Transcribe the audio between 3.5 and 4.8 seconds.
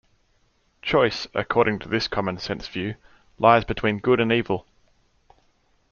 between good and evil.